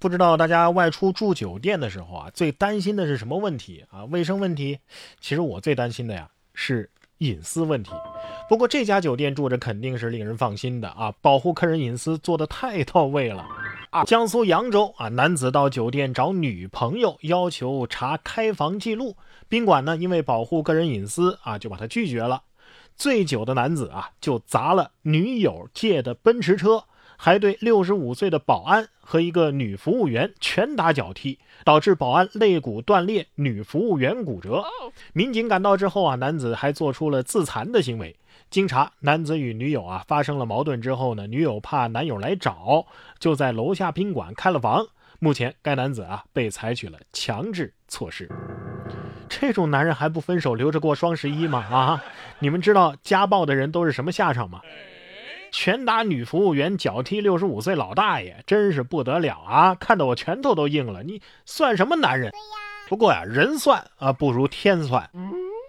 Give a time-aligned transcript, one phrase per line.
[0.00, 4.06] 不知道大家外出住酒店的时候啊，最担心的是什么问题啊？
[4.06, 4.78] 卫生问题？
[5.20, 7.92] 其实我最担心的呀是隐私问题。
[8.48, 13.46] 不过这家酒店住着肯定是令人放心的啊，保护客人隐私做得太到位了
[13.90, 14.02] 啊！
[14.04, 19.16] 江苏扬州啊，男子到酒店找女朋友，要求查开房记录，
[19.50, 22.44] 宾馆呢因为保护个人隐私啊，就把他拒绝了。
[22.96, 26.84] 醉酒的男子啊，就砸了女友借的奔驰车。
[27.22, 34.64] 还对六十五岁的保安和一个女服务员拳打脚踢，导致保安肋骨断裂，女服务员骨折。
[35.12, 38.16] 民警赶到之后啊，男子还做出了自残的行为。
[38.48, 42.86] 经查，男子与女友啊发生了矛盾之后呢，女友怕男友来找，
[43.18, 44.86] 就在楼下宾馆开了房。
[45.18, 48.30] 目前该男子啊被采取了强制措施。
[49.28, 51.58] 这种男人还不分手，留着过双十一吗？
[51.70, 52.02] 啊，
[52.38, 54.62] 你们知道家暴的人都是什么下场吗？
[55.52, 59.74] 拳打女服务员，脚踢六十五岁老大爷，真是不得了啊！
[59.74, 61.02] 看得我拳头都硬了。
[61.02, 62.32] 你算什么男人？
[62.88, 65.08] 不过呀，人算啊不如天算。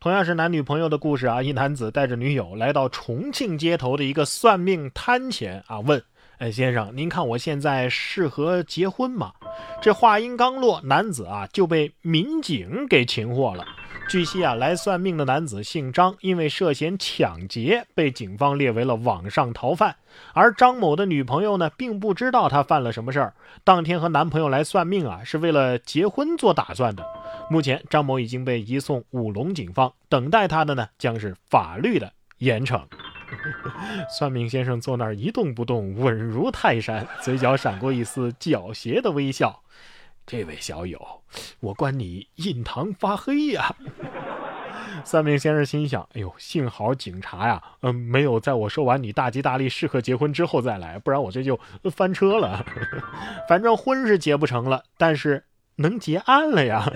[0.02, 6.02] 同样是男女朋友的故事啊，一男子带着女友来到重庆街头的一个算命摊前啊，问
[6.40, 9.32] ：“哎，先生，您看我现在适合结婚吗？”
[9.80, 13.64] 这话音刚落，男子啊就被民警给擒获了。
[14.10, 19.96] 据悉啊，来算命的男子姓张，因为涉嫌抢劫，被警方列为了网上逃犯。
[20.34, 23.34] 而张某的女朋友呢，并不知道他犯了什么事儿。
[23.64, 27.06] 当天和男朋友来算命啊，是为了结婚做打算的。
[27.50, 32.82] 目前，张某已经被移送武隆警方，等待他的呢，将是法律的严惩。
[34.10, 39.64] 算命先生坐那儿一动不动，稳如泰山，嘴角闪过一丝狡黠的微笑。
[40.32, 40.98] 这位小友，
[41.60, 43.76] 我观你印堂发黑呀！
[45.04, 51.59] 算命先生心想：哎呦，幸好警察呀，嗯，没有在我说完你大吉大利、适合结婚之后再来，不然我这就
[51.94, 52.66] 翻车了。
[53.50, 55.44] 反正婚是结不成了，但是
[55.76, 56.90] 能结案了呀。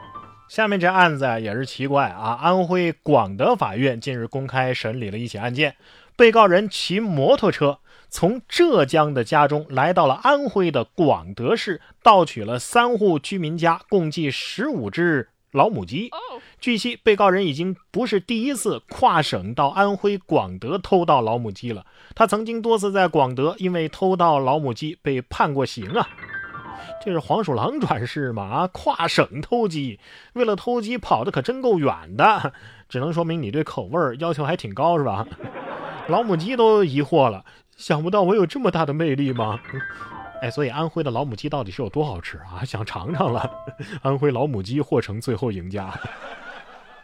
[0.50, 5.74] 下面这案子啊也是奇怪啊，安徽广德法院近日公开审理了一起案件，
[6.16, 7.78] 被告人骑摩托车。
[8.08, 16.10] 从浙江的家中来到了安徽的广德市，盗取了三户居民家共计十五只老母鸡。
[16.60, 21.86] 据悉，被告人已经不是第一次跨省到安徽广德偷盗老母鸡了。
[22.14, 26.06] 他曾经多次在广德因为偷盗老母鸡被判过刑啊！
[27.02, 28.42] 这是黄鼠狼转世吗？
[28.42, 29.98] 啊，跨省偷鸡，
[30.34, 32.52] 为了偷鸡跑的可真够远的，
[32.90, 35.26] 只能说明你对口味要求还挺高，是吧？
[36.08, 37.44] 老母鸡都疑惑了。
[37.76, 39.58] 想不到我有这么大的魅力吗？
[40.40, 42.62] 哎，所以安徽的老母鸡到底是有多好吃啊？
[42.66, 43.50] 想尝尝了。
[44.02, 45.92] 安徽老母鸡或成最后赢家。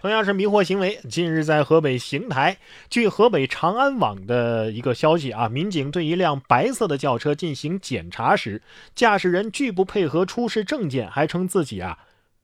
[0.01, 2.59] 同样是迷惑行为，近日在河北邢台，
[2.89, 8.63] 据河北长安网的一个消息啊，民警对一辆白色的轿车进行检查时，
[8.95, 11.99] 驾驶人拒不配合出示证件，还称自己啊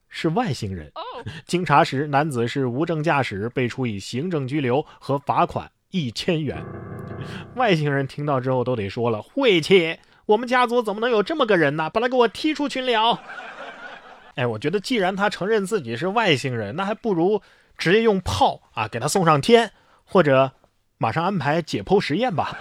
[0.09, 0.91] 是外星人。
[1.47, 6.61] 经查实，男子是无证驾驶，被处以行政拘留和罚款一千元。
[7.55, 9.97] 外星人听到之后都得说了：“晦气！
[10.27, 11.89] 我们家族怎么能有这么个人呢？
[11.89, 13.21] 把他给我踢出群聊！”
[14.35, 17.41] 哎，我觉得既然他承认自己是外星人，那还不如
[17.79, 19.71] 直接用炮啊给他送上天，
[20.05, 20.51] 或者
[20.99, 22.59] 马上安排解剖实验吧。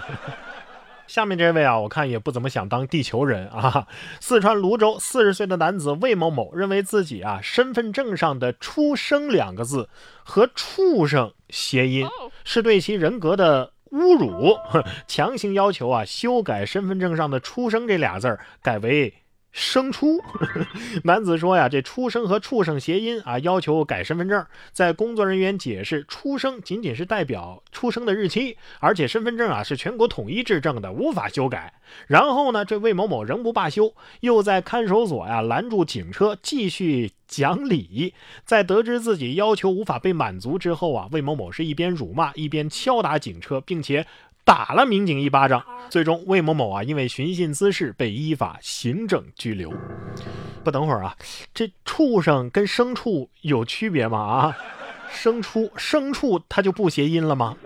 [1.08, 3.88] 下面这位啊，我看也不怎么想当地球人啊。
[4.20, 9.88] 四川泸州四十岁的男子魏某某认为自己啊身份证上的“出生”两个字
[10.22, 12.06] 和“畜生”谐音，
[12.44, 13.72] 是对其人格的。
[13.94, 14.58] 侮辱，
[15.06, 19.14] 强行要求啊修改身份证上的“出生”这俩字儿，改为。
[19.56, 20.20] 生出，
[21.04, 24.44] 男子说呀，这出生和畜生谐音啊，要求改身份证。
[24.72, 31.72] 在工作人员解释，出生仅仅是代表出生的日期，而且身份证啊是全国统一制证的，无法修改。
[32.08, 38.12] 然后呢，这魏某某仍不罢休，又在看守所呀拦住警车，继续讲理。
[38.44, 44.04] 在得知自己要求无法被满足之后啊，魏某某是一边辱骂，一边敲打警车，并且。
[44.44, 49.72] 打了民警一巴掌，最终魏某某啊，因为寻衅滋事被依法行政拘留。
[50.62, 51.16] 不，等会儿啊，
[51.54, 54.18] 这畜生跟牲畜有区别吗？
[54.18, 54.56] 啊，
[55.10, 57.56] 牲畜牲畜它就不谐音了吗？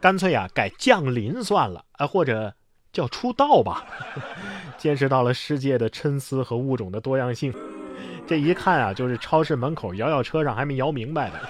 [0.00, 2.54] 干脆啊改降临算了，啊，或者
[2.92, 3.84] 叫出道吧。
[4.78, 7.52] 见识到了世界的参差和物种的多样性，
[8.26, 11.40] 这一看啊，就是超市门口摇摇车上还没摇明白的。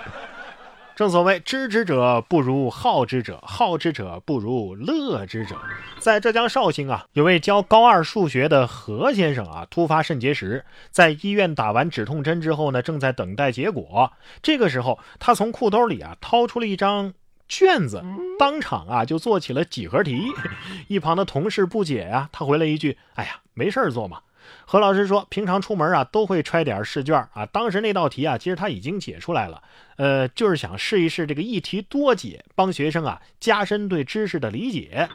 [0.96, 5.54] 正所谓知之者不如好之者，好之者不如乐之者。
[5.98, 14.10] 在浙江绍兴啊，有位教高二数学的何先生啊，突发肾结石，在医院打完止痛针之后呢，正在等待结果。
[14.40, 17.12] 这个时候，他从裤兜里啊掏出了一张
[17.46, 18.02] 卷子，
[18.38, 20.32] 当场啊就做起了几何题。
[20.88, 24.20] 一旁的同事不解呀，他回了一句：“哎呀，没事做嘛。”
[24.64, 27.46] 何老师说，平常出门啊都会揣点试卷啊。
[27.46, 29.62] 当时那道题啊，其实他已经解出来了，
[29.96, 35.08] 呃，就是想试一试这个一题多解，帮学生啊加深对知识的理解。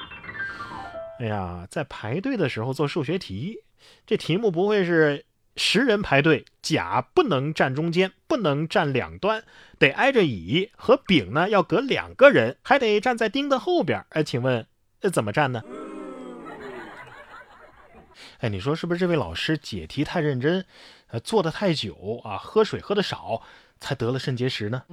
[1.19, 3.57] 哎呀，在排队的时候做数学题，
[4.07, 5.25] 这题目不会是
[5.56, 9.44] 十人排队，甲不能站中间，不能站两端，
[9.77, 14.04] 得挨着乙和丙呢要隔两个人，还得站在丁的后边。
[14.10, 14.66] 哎，请问
[15.12, 15.62] 怎么站呢？
[18.40, 20.66] 哎，你说是不是这位老师解题太认真，
[21.08, 23.42] 呃，做的太久啊，喝水喝的少，
[23.80, 24.84] 才得了肾结石呢？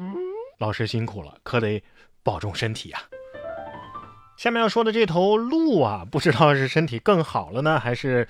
[0.58, 1.82] 老师辛苦了，可得
[2.22, 3.02] 保重身体啊。
[4.36, 8.26] 下面要说的这头鹿啊，不知道是身体更好了呢，还是？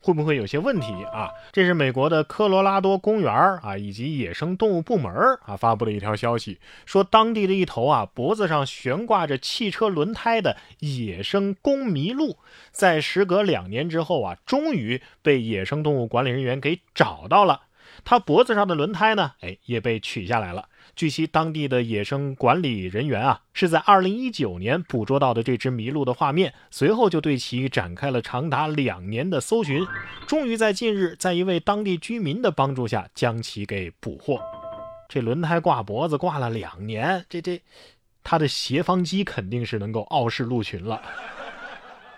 [0.00, 1.30] 会不会有些问题啊？
[1.52, 5.12] 这是美国的科罗拉多公园啊，以及野生动物部门
[5.44, 12.38] 啊发布的一条消息，说当地的一头啊脖子上悬挂着汽车轮胎的野生公麋鹿，
[12.70, 17.60] 在时隔两年之后啊，终于被野生动物管理人员给找到了。
[18.04, 20.68] 它脖子上的轮胎呢，哎，也被取下来了。
[20.96, 29.86] 据悉，当地的野生管理人员啊，是在2019年捕捉到的这只麋鹿的画面，随后就对其展开了长达两年的搜寻，
[30.26, 34.40] 终于在近日，在一位当地居民的帮助下，将其给捕获。
[35.08, 37.62] 这轮胎挂脖子挂了两年，这这，
[38.22, 41.00] 它的斜方肌肯定是能够傲视鹿群了。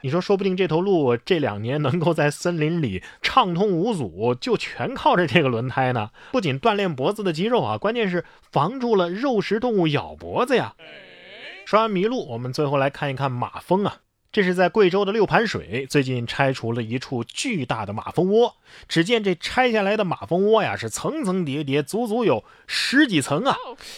[0.03, 6.11] 你说，说不定这头鹿这两年能够在森林里畅通无阻，就全靠着这个轮胎呢。
[6.33, 10.75] 不仅锻炼脖子的肌肉啊，关键是防住了肉食动物咬脖子呀。
[11.65, 13.99] 说完麋鹿，我们最后来看一看马蜂啊。
[14.33, 18.57] 这是在贵州的六盘水，最近拆除了一处巨大的马蜂窝。
[18.89, 23.55] 只见这拆下来的马蜂窝呀，是层层叠叠，足足有十几层啊！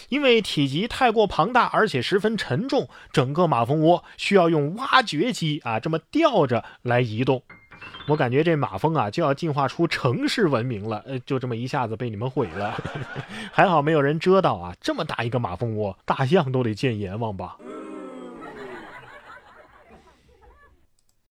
[0.08, 7.44] 因为体积太过庞大，而且十分沉重，整个马蜂窝需要用挖掘机啊这么吊着来移动。
[8.08, 12.74] 我感觉这马蜂啊就要进化出城市文明了，呃，就这么一下子被你们毁了。
[13.52, 14.74] 还好没有人遮到啊！
[14.80, 17.56] 这么大一个马蜂窝，大象都得见阎王吧。